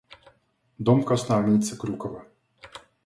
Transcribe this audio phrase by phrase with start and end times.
[0.79, 2.23] –Дом красноармейца Крюкова.